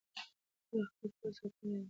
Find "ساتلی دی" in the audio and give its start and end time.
1.39-1.79